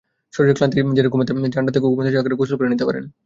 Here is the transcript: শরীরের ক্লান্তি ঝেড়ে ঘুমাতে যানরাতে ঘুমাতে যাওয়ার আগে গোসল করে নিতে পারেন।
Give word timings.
শরীরের 0.33 0.57
ক্লান্তি 0.57 0.75
ঝেড়ে 0.97 1.11
ঘুমাতে 1.13 1.31
যানরাতে 1.53 1.79
ঘুমাতে 1.85 2.11
যাওয়ার 2.11 2.27
আগে 2.27 2.39
গোসল 2.39 2.55
করে 2.57 2.71
নিতে 2.73 2.87
পারেন। 2.89 3.03